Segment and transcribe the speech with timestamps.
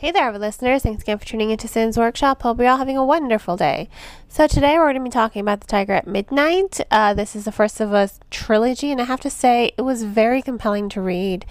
[0.00, 0.82] Hey there, listeners.
[0.82, 2.40] Thanks again for tuning into Sin's Workshop.
[2.40, 3.90] Hope you're all having a wonderful day.
[4.30, 6.80] So, today we're going to be talking about The Tiger at Midnight.
[6.90, 10.04] Uh, this is the first of a trilogy, and I have to say, it was
[10.04, 11.44] very compelling to read.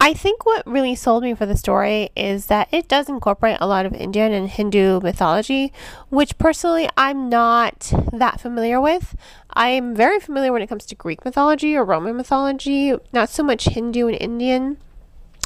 [0.00, 3.66] I think what really sold me for the story is that it does incorporate a
[3.66, 5.72] lot of Indian and Hindu mythology,
[6.08, 9.16] which personally I'm not that familiar with.
[9.54, 13.64] I'm very familiar when it comes to Greek mythology or Roman mythology, not so much
[13.64, 14.76] Hindu and Indian.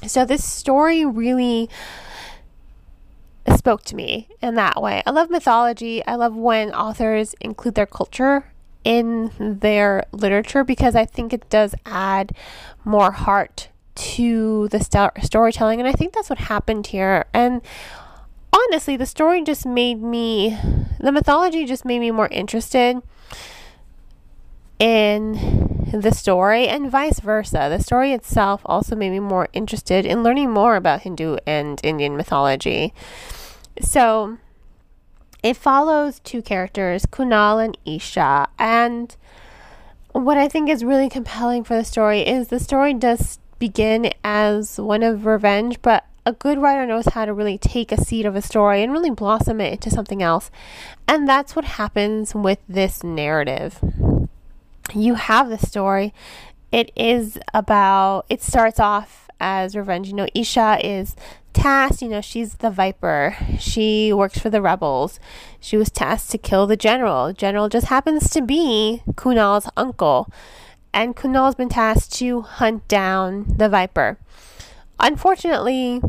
[0.06, 1.70] So, this story really
[3.54, 5.02] spoke to me in that way.
[5.06, 6.04] I love mythology.
[6.06, 8.52] I love when authors include their culture
[8.84, 12.32] in their literature because I think it does add
[12.84, 15.80] more heart to the st- storytelling.
[15.80, 17.26] And I think that's what happened here.
[17.34, 17.62] And
[18.52, 20.56] honestly, the story just made me,
[21.00, 23.02] the mythology just made me more interested
[24.78, 27.68] in the story and vice versa.
[27.70, 32.16] The story itself also made me more interested in learning more about Hindu and Indian
[32.16, 32.92] mythology.
[33.80, 34.38] So
[35.42, 38.48] it follows two characters, Kunal and Esha.
[38.58, 39.14] And
[40.12, 44.78] what I think is really compelling for the story is the story does begin as
[44.78, 48.34] one of revenge, but a good writer knows how to really take a seed of
[48.34, 50.50] a story and really blossom it into something else.
[51.06, 53.78] And that's what happens with this narrative.
[54.94, 56.14] You have the story.
[56.72, 60.08] It is about, it starts off as revenge.
[60.08, 61.16] You know, Esha is
[61.52, 63.36] tasked, you know, she's the Viper.
[63.58, 65.18] She works for the rebels.
[65.60, 67.32] She was tasked to kill the general.
[67.32, 70.30] General just happens to be Kunal's uncle.
[70.92, 74.18] And Kunal's been tasked to hunt down the Viper.
[74.98, 76.00] Unfortunately,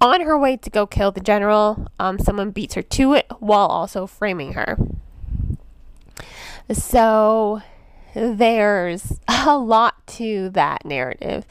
[0.00, 3.66] on her way to go kill the general, um, someone beats her to it while
[3.66, 4.78] also framing her.
[6.72, 7.62] So
[8.14, 11.46] there's a lot to that narrative.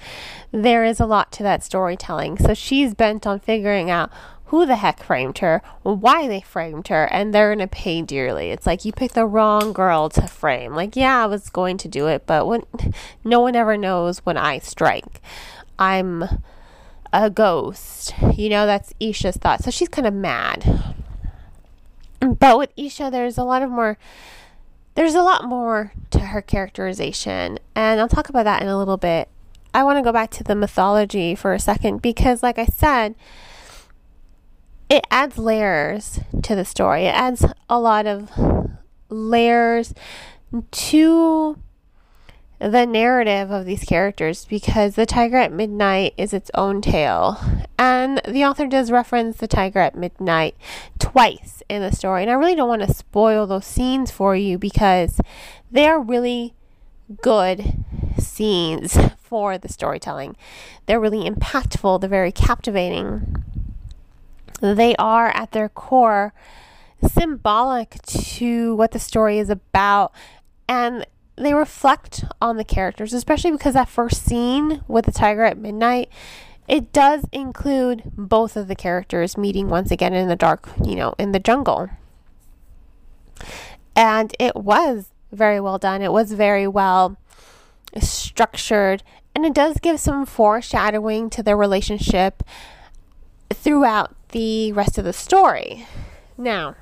[0.52, 2.38] There is a lot to that storytelling.
[2.38, 4.12] So she's bent on figuring out
[4.46, 8.52] who the heck framed her, why they framed her, and they're to pay dearly.
[8.52, 10.76] It's like you picked the wrong girl to frame.
[10.76, 12.62] Like, yeah, I was going to do it, but when
[13.24, 15.22] no one ever knows when I strike.
[15.80, 16.24] I'm
[17.12, 18.14] a ghost.
[18.36, 19.64] You know, that's Esha's thought.
[19.64, 20.96] So she's kind of mad.
[22.20, 23.98] But with Esha, there's a lot of more
[24.96, 28.98] there's a lot more to her characterization, and I'll talk about that in a little
[28.98, 29.30] bit.
[29.74, 33.16] I want to go back to the mythology for a second because, like I said,
[34.90, 37.06] it adds layers to the story.
[37.06, 38.32] It adds a lot of
[39.10, 39.94] layers
[40.72, 41.58] to
[42.72, 47.38] the narrative of these characters because the tiger at midnight is its own tale.
[47.78, 50.56] And the author does reference the tiger at midnight
[50.98, 52.22] twice in the story.
[52.22, 55.20] And i really don't want to spoil those scenes for you because
[55.72, 56.54] they are really
[57.22, 57.84] good
[58.18, 60.38] scenes for the storytelling.
[60.86, 63.44] They're really impactful they're very captivating.
[64.62, 66.34] They are at their core
[67.06, 70.14] symbolic to what the story is about.
[70.70, 71.06] And
[71.36, 76.10] they reflect on the characters, especially because that first scene with the tiger at midnight,
[76.68, 81.14] it does include both of the characters meeting once again in the dark, you know,
[81.18, 81.90] in the jungle.
[83.96, 86.02] And it was very well done.
[86.02, 87.18] It was very well
[88.00, 89.04] structured,
[89.36, 92.44] and it does give some foreshadowing to their relationship
[93.50, 95.86] throughout the rest of the story.
[96.38, 96.76] Now,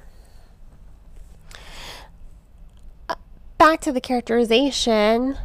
[3.61, 5.37] back to the characterization,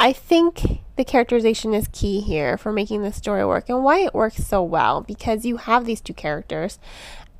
[0.00, 4.12] I think the characterization is key here for making the story work and why it
[4.12, 6.80] works so well because you have these two characters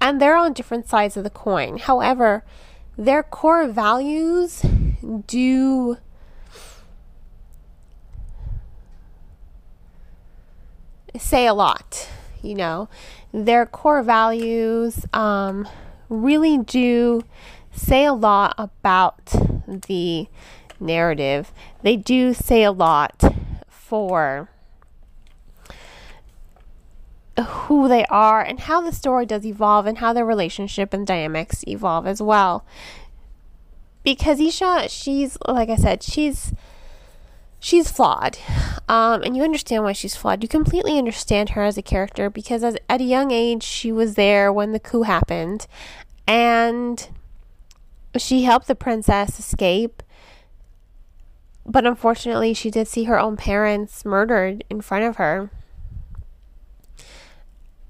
[0.01, 1.79] and they're on different sides of the coin.
[1.79, 2.45] However,
[2.97, 4.65] their core values
[5.27, 5.97] do
[11.19, 12.09] say a lot,
[12.41, 12.89] you know.
[13.33, 15.67] Their core values um,
[16.09, 17.25] really do
[17.73, 20.29] say a lot about the
[20.81, 21.53] narrative.
[21.83, 23.23] They do say a lot
[23.69, 24.51] for
[27.43, 31.65] who they are and how the story does evolve and how their relationship and dynamics
[31.67, 32.65] evolve as well.
[34.05, 36.53] Because Esha, she's like I said, she's
[37.59, 38.39] she's flawed.
[38.89, 40.43] Um, and you understand why she's flawed.
[40.43, 44.15] You completely understand her as a character because as, at a young age she was
[44.15, 45.67] there when the coup happened
[46.27, 47.09] and
[48.21, 50.03] she helped the princess escape,
[51.67, 55.51] but unfortunately, she did see her own parents murdered in front of her.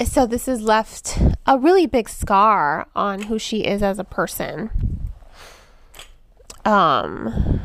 [0.05, 4.71] So, this has left a really big scar on who she is as a person.
[6.65, 7.61] Um,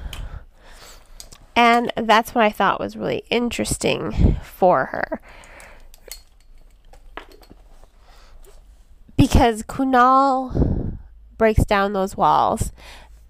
[1.55, 5.21] and that's what I thought was really interesting for her.
[9.19, 10.78] because Kunal
[11.39, 12.71] breaks down those walls.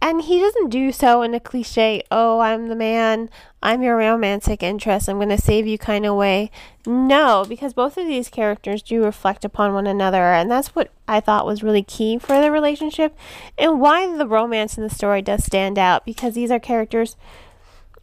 [0.01, 3.29] And he doesn't do so in a cliche, oh, I'm the man,
[3.61, 6.51] I'm your romantic interest, I'm going to save you kind of way.
[6.85, 11.19] No, because both of these characters do reflect upon one another, and that's what I
[11.19, 13.13] thought was really key for the relationship
[13.57, 17.17] and why the romance in the story does stand out because these are characters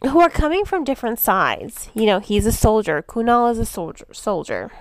[0.03, 1.89] who are coming from different sides.
[1.95, 4.71] You know, he's a soldier, Kunal is a soldier, soldier.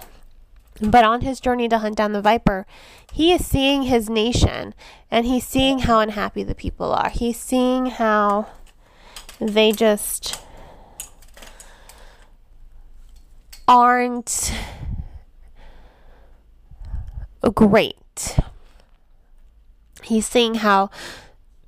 [0.81, 2.67] But on his journey to hunt down the viper,
[3.12, 4.75] he is seeing his nation
[5.11, 7.08] and he's seeing how unhappy the people are.
[7.08, 8.49] He's seeing how
[9.40, 10.40] they just
[13.67, 14.52] aren't
[17.55, 18.38] great.
[20.02, 20.90] He's seeing how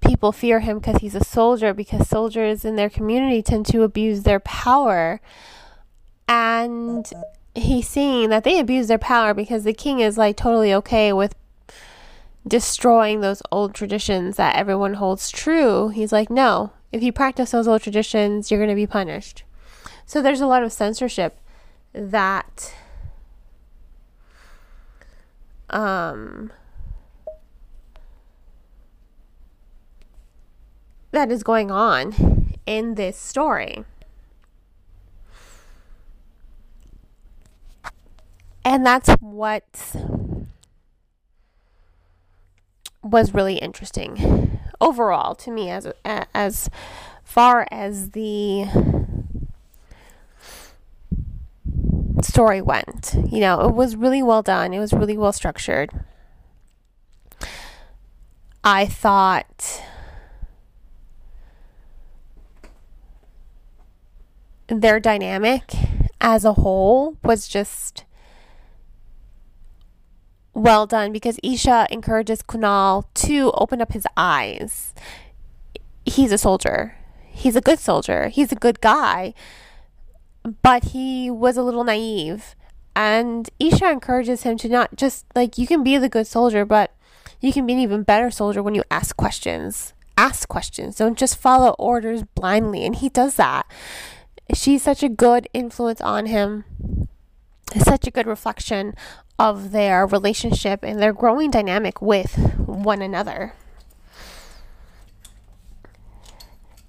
[0.00, 4.22] people fear him because he's a soldier, because soldiers in their community tend to abuse
[4.22, 5.20] their power.
[6.28, 7.11] And
[7.54, 11.34] he's seeing that they abuse their power because the king is like totally okay with
[12.46, 15.88] destroying those old traditions that everyone holds true.
[15.88, 19.44] He's like, no, if you practice those old traditions, you're going to be punished.
[20.06, 21.38] So there's a lot of censorship
[21.92, 22.74] that
[25.70, 26.50] um
[31.10, 33.84] that is going on in this story.
[38.68, 39.64] And that's what
[43.02, 46.68] was really interesting overall to me as as
[47.24, 48.66] far as the
[52.20, 53.14] story went.
[53.32, 54.74] You know, it was really well done.
[54.74, 55.88] It was really well structured.
[58.62, 59.82] I thought
[64.66, 65.72] their dynamic
[66.20, 68.04] as a whole was just
[70.58, 74.93] well done because Esha encourages Kunal to open up his eyes.
[76.05, 76.96] He's a soldier.
[77.28, 78.28] He's a good soldier.
[78.28, 79.34] He's a good guy.
[80.62, 82.56] But he was a little naive.
[82.96, 86.93] And Esha encourages him to not just like you can be the good soldier, but
[87.40, 89.94] you can be an even better soldier when you ask questions.
[90.16, 90.96] Ask questions.
[90.96, 92.84] Don't just follow orders blindly.
[92.84, 93.70] And he does that.
[94.52, 96.64] She's such a good influence on him
[97.76, 98.94] such a good reflection
[99.38, 102.36] of their relationship and their growing dynamic with
[102.66, 103.54] one another.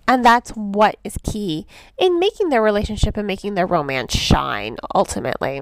[0.07, 1.67] And that's what is key
[1.97, 5.61] in making their relationship and making their romance shine ultimately.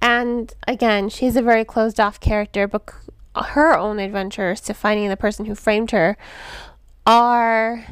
[0.00, 2.88] And again, she's a very closed off character, but
[3.34, 6.16] her own adventures to finding the person who framed her
[7.04, 7.84] are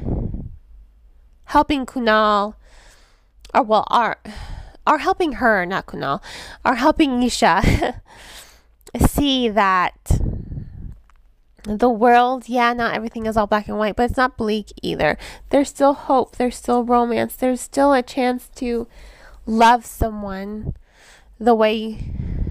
[1.47, 2.55] helping Kunal,
[3.53, 4.19] or well, are
[4.87, 6.23] are helping her, not Kunal,
[6.65, 8.01] are helping Esha
[9.09, 10.21] see that
[11.65, 15.19] the world, yeah, not everything is all black and white, but it's not bleak either.
[15.51, 18.87] There's still hope, there's still romance, there's still a chance to
[19.47, 20.75] love someone
[21.39, 21.99] the way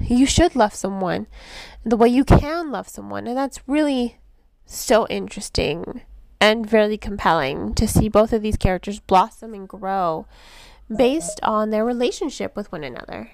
[0.02, 1.28] you should love someone,
[1.84, 3.28] the way you can love someone.
[3.28, 4.18] And that's really
[4.66, 6.02] so interesting
[6.40, 10.28] and really compelling to see both of these characters blossom and grow
[10.94, 13.32] based on their relationship with one another.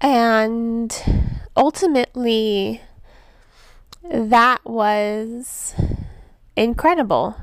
[0.00, 0.94] And
[1.56, 2.80] ultimately,
[4.02, 5.74] that was
[6.56, 7.36] incredible.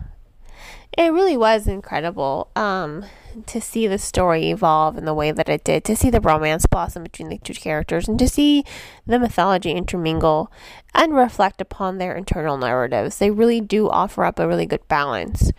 [0.97, 2.49] It really was incredible.
[2.55, 3.05] Um,
[3.47, 6.65] to see the story evolve in the way that it did, to see the romance
[6.65, 8.63] blossom between the two characters, and to see
[9.05, 10.51] the mythology intermingle
[10.93, 13.17] and reflect upon their internal narratives.
[13.17, 15.51] They really do offer up a really good balance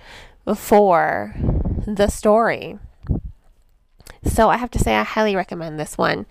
[0.55, 1.35] for
[1.87, 2.79] the story.
[4.25, 6.27] So I have to say, I highly recommend this one.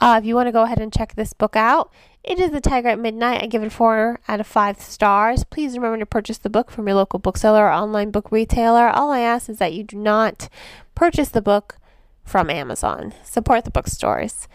[0.00, 1.90] Uh, if you want to go ahead and check this book out,
[2.26, 3.42] it is The Tiger at Midnight.
[3.42, 5.44] I give it four out of five stars.
[5.44, 8.88] Please remember to purchase the book from your local bookseller or online book retailer.
[8.88, 10.48] All I ask is that you do not
[10.96, 11.78] purchase the book
[12.24, 13.14] from Amazon.
[13.22, 14.48] Support the bookstores.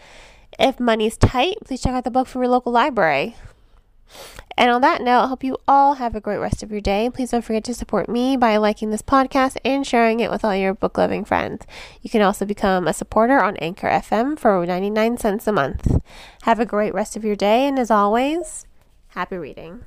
[0.58, 3.36] If money's tight, please check out the book from your local library.
[4.56, 7.10] And on that note, I hope you all have a great rest of your day.
[7.12, 10.54] Please don't forget to support me by liking this podcast and sharing it with all
[10.54, 11.66] your book loving friends.
[12.02, 16.00] You can also become a supporter on Anchor FM for 99 cents a month.
[16.42, 18.66] Have a great rest of your day, and as always,
[19.08, 19.84] happy reading.